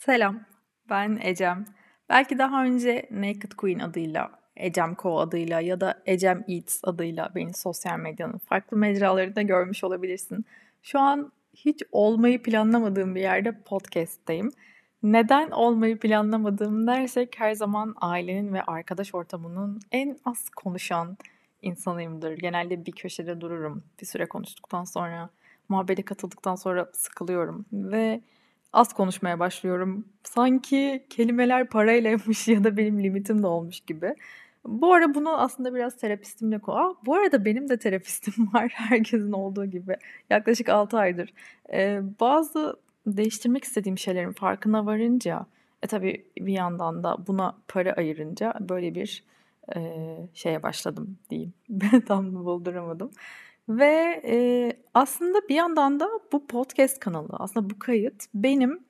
[0.00, 0.40] Selam,
[0.90, 1.64] ben Ecem.
[2.08, 7.54] Belki daha önce Naked Queen adıyla, Ecem Co adıyla ya da Ecem Eats adıyla beni
[7.54, 10.44] sosyal medyanın farklı mecralarında görmüş olabilirsin.
[10.82, 14.50] Şu an hiç olmayı planlamadığım bir yerde podcast'teyim.
[15.02, 21.16] Neden olmayı planlamadığım dersek her zaman ailenin ve arkadaş ortamının en az konuşan
[21.62, 22.32] insanıyımdır.
[22.32, 23.84] Genelde bir köşede dururum.
[24.00, 25.30] Bir süre konuştuktan sonra,
[25.68, 28.20] muhabbete katıldıktan sonra sıkılıyorum ve
[28.72, 30.04] az konuşmaya başlıyorum.
[30.22, 34.14] Sanki kelimeler paraylaymış ya da benim limitim de olmuş gibi.
[34.64, 36.96] Bu ara bunu aslında biraz terapistimle ko.
[37.06, 39.96] bu arada benim de terapistim var herkesin olduğu gibi.
[40.30, 41.32] Yaklaşık 6 aydır.
[41.72, 45.46] Ee, bazı değiştirmek istediğim şeylerin farkına varınca
[45.82, 49.24] e tabii bir yandan da buna para ayırınca böyle bir
[49.76, 49.80] e,
[50.34, 51.52] şeye başladım diyeyim.
[51.68, 53.10] Ben tam bulduramadım.
[53.68, 58.84] Ve e, aslında bir yandan da bu podcast kanalı, aslında bu kayıt benim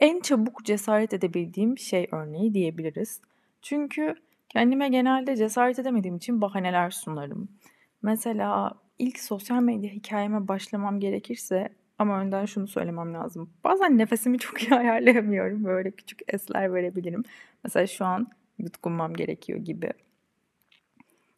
[0.00, 3.20] en çabuk cesaret edebildiğim şey örneği diyebiliriz.
[3.62, 4.14] Çünkü
[4.48, 7.48] kendime genelde cesaret edemediğim için bahaneler sunarım.
[8.02, 13.50] Mesela ilk sosyal medya hikayeme başlamam gerekirse ama önden şunu söylemem lazım.
[13.64, 15.64] Bazen nefesimi çok iyi ayarlayamıyorum.
[15.64, 17.24] Böyle küçük esler verebilirim.
[17.64, 18.28] Mesela şu an
[18.58, 19.90] yutkunmam gerekiyor gibi.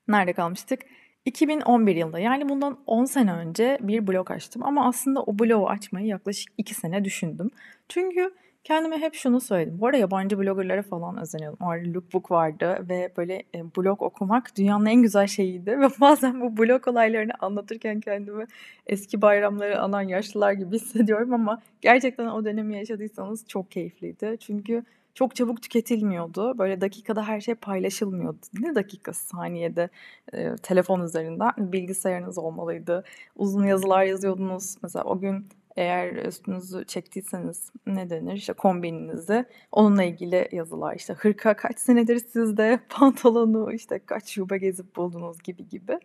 [0.08, 0.80] Nerede kalmıştık?
[1.24, 6.06] 2011 yılında yani bundan 10 sene önce bir blog açtım ama aslında o blogu açmayı
[6.06, 7.50] yaklaşık 2 sene düşündüm.
[7.88, 9.80] Çünkü kendime hep şunu söyledim.
[9.80, 11.66] Bu arada yabancı bloggerlara falan özeniyordum.
[11.66, 15.70] Orada lookbook vardı ve böyle e, blog okumak dünyanın en güzel şeyiydi.
[15.80, 18.46] Ve bazen bu blog olaylarını anlatırken kendimi
[18.86, 24.36] eski bayramları anan yaşlılar gibi hissediyorum ama gerçekten o dönemi yaşadıysanız çok keyifliydi.
[24.40, 26.58] Çünkü çok çabuk tüketilmiyordu.
[26.58, 28.38] Böyle dakikada her şey paylaşılmıyordu.
[28.60, 29.88] Ne dakika saniyede
[30.32, 33.04] e, telefon üzerinden bilgisayarınız olmalıydı.
[33.36, 34.76] Uzun yazılar yazıyordunuz.
[34.82, 41.56] Mesela o gün eğer üstünüzü çektiyseniz ne denir işte kombininizi onunla ilgili yazılar işte hırka
[41.56, 45.98] kaç senedir sizde pantolonu işte kaç şube gezip buldunuz gibi gibi.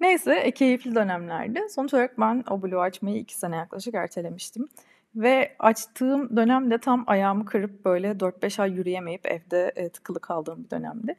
[0.00, 1.60] Neyse e, keyifli dönemlerdi.
[1.70, 4.68] Sonuç olarak ben o bloğu açmayı iki sene yaklaşık ertelemiştim.
[5.16, 10.70] Ve açtığım dönemde tam ayağımı kırıp böyle 4-5 ay yürüyemeyip evde e, tıkılı kaldığım bir
[10.70, 11.16] dönemdi.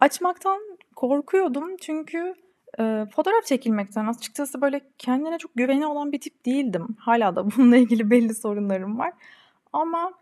[0.00, 0.60] Açmaktan
[0.96, 2.34] korkuyordum çünkü
[2.78, 6.96] e, fotoğraf çekilmekten açıkçası böyle kendine çok güveni olan bir tip değildim.
[6.98, 9.12] Hala da bununla ilgili belli sorunlarım var.
[9.72, 10.12] Ama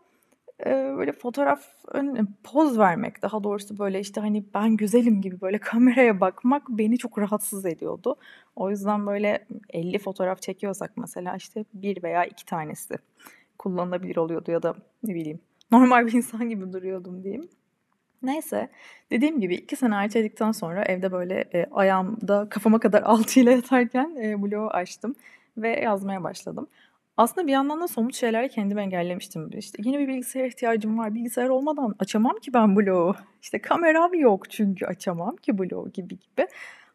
[0.66, 6.20] böyle fotoğraf ön poz vermek daha doğrusu böyle işte hani ben güzelim gibi böyle kameraya
[6.20, 8.16] bakmak beni çok rahatsız ediyordu.
[8.56, 12.94] O yüzden böyle 50 fotoğraf çekiyorsak mesela işte bir veya iki tanesi
[13.58, 15.40] kullanılabilir oluyordu ya da ne bileyim
[15.70, 17.48] normal bir insan gibi duruyordum diyeyim.
[18.22, 18.68] Neyse
[19.10, 24.42] dediğim gibi iki sene erteledikten sonra evde böyle e, ayağımda kafama kadar altıyla yatarken e,
[24.42, 25.14] bloğu açtım
[25.56, 26.66] ve yazmaya başladım.
[27.20, 29.50] Aslında bir yandan da somut şeylerle kendimi engellemiştim.
[29.52, 31.14] İşte yeni bir bilgisayar ihtiyacım var.
[31.14, 33.14] Bilgisayar olmadan açamam ki ben blogu.
[33.42, 36.48] İşte kameram yok çünkü açamam ki blogu gibi gibi.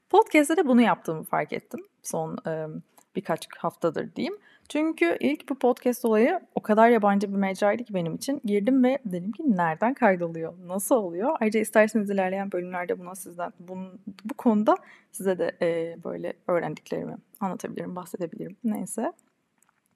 [0.10, 2.68] Podcast'te de bunu yaptığımı fark ettim son e,
[3.16, 4.38] birkaç haftadır diyeyim.
[4.70, 8.42] Çünkü ilk bu podcast olayı o kadar yabancı bir mecraydı ki benim için.
[8.46, 11.38] Girdim ve dedim ki nereden kaydoluyor, nasıl oluyor?
[11.40, 14.78] Ayrıca isterseniz ilerleyen bölümlerde buna sizden, bunun, bu konuda
[15.12, 18.58] size de e, böyle öğrendiklerimi anlatabilirim, bahsedebilirim.
[18.64, 19.12] Neyse.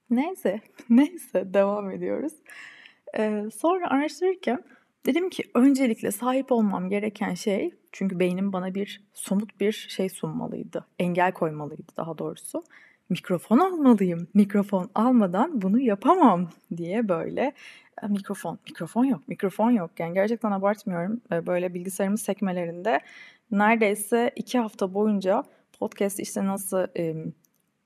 [0.09, 2.33] Neyse, neyse devam ediyoruz.
[3.17, 4.63] Ee, sonra araştırırken
[5.05, 10.85] dedim ki öncelikle sahip olmam gereken şey çünkü beynim bana bir somut bir şey sunmalıydı.
[10.99, 12.63] Engel koymalıydı daha doğrusu.
[13.09, 14.27] Mikrofon almalıyım.
[14.33, 17.53] Mikrofon almadan bunu yapamam diye böyle
[18.03, 19.91] e, mikrofon, mikrofon yok, mikrofon yok.
[19.99, 21.21] Yani gerçekten abartmıyorum.
[21.31, 22.99] Böyle bilgisayarımın sekmelerinde
[23.51, 25.43] neredeyse iki hafta boyunca
[25.79, 26.87] podcast işte nasıl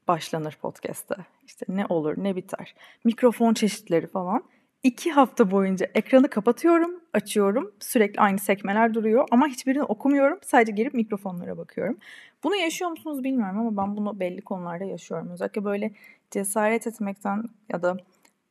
[0.08, 1.16] başlanır podcast'te.
[1.46, 2.76] İşte ne olur ne biter.
[3.04, 4.44] Mikrofon çeşitleri falan.
[4.84, 7.72] İki hafta boyunca ekranı kapatıyorum, açıyorum.
[7.80, 10.40] Sürekli aynı sekmeler duruyor ama hiçbirini okumuyorum.
[10.42, 11.98] Sadece girip mikrofonlara bakıyorum.
[12.44, 15.30] Bunu yaşıyor musunuz bilmiyorum ama ben bunu belli konularda yaşıyorum.
[15.30, 15.92] Özellikle böyle
[16.32, 17.98] cesaret etmekten ya da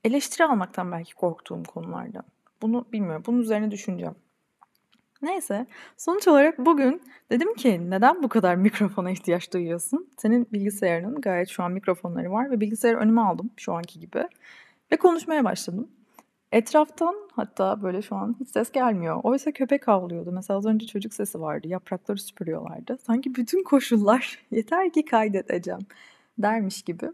[0.04, 2.22] eleştiri almaktan belki korktuğum konularda.
[2.62, 3.22] Bunu bilmiyorum.
[3.26, 4.14] Bunun üzerine düşüneceğim.
[5.22, 5.66] Neyse
[5.96, 10.08] sonuç olarak bugün dedim ki neden bu kadar mikrofona ihtiyaç duyuyorsun?
[10.18, 14.28] Senin bilgisayarının gayet şu an mikrofonları var ve bilgisayarı önüme aldım şu anki gibi.
[14.92, 15.88] Ve konuşmaya başladım.
[16.52, 19.20] Etraftan hatta böyle şu an hiç ses gelmiyor.
[19.22, 20.32] Oysa köpek havlıyordu.
[20.32, 21.68] Mesela az önce çocuk sesi vardı.
[21.68, 22.98] Yaprakları süpürüyorlardı.
[23.06, 25.86] Sanki bütün koşullar yeter ki kaydedeceğim
[26.38, 27.10] dermiş gibi.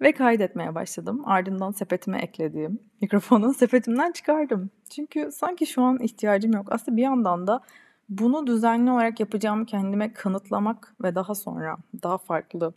[0.00, 1.22] Ve kaydetmeye başladım.
[1.24, 4.70] Ardından sepetime eklediğim mikrofonu sepetimden çıkardım.
[4.90, 6.66] Çünkü sanki şu an ihtiyacım yok.
[6.70, 7.60] Aslında bir yandan da
[8.08, 12.74] bunu düzenli olarak yapacağımı kendime kanıtlamak ve daha sonra daha farklı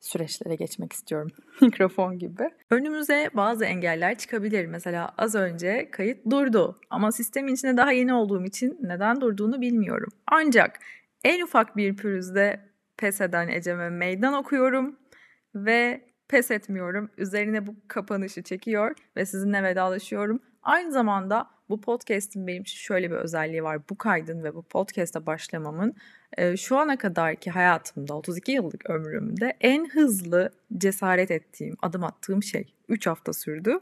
[0.00, 1.30] süreçlere geçmek istiyorum.
[1.60, 2.50] Mikrofon gibi.
[2.70, 4.66] Önümüze bazı engeller çıkabilir.
[4.66, 10.08] Mesela az önce kayıt durdu ama sistemin içinde daha yeni olduğum için neden durduğunu bilmiyorum.
[10.26, 10.78] Ancak
[11.24, 12.60] en ufak bir pürüzde
[12.96, 14.96] pes eden Ecem'e meydan okuyorum
[15.54, 17.10] ve pes etmiyorum.
[17.18, 20.40] Üzerine bu kapanışı çekiyor ve sizinle vedalaşıyorum.
[20.62, 23.78] Aynı zamanda bu podcast'in benim için şöyle bir özelliği var.
[23.90, 25.94] Bu kaydın ve bu podcast'a başlamamın
[26.56, 33.06] şu ana kadarki hayatımda 32 yıllık ömrümde en hızlı cesaret ettiğim, adım attığım şey 3
[33.06, 33.78] hafta sürdü.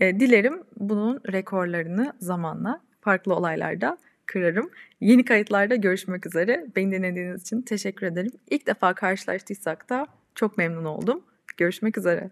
[0.00, 4.70] Dilerim bunun rekorlarını zamanla farklı olaylarda kırarım.
[5.00, 6.66] Yeni kayıtlarda görüşmek üzere.
[6.76, 8.32] Beni dinlediğiniz için teşekkür ederim.
[8.50, 11.24] İlk defa karşılaştıysak da çok memnun oldum.
[11.56, 12.30] Görüşmek üzere.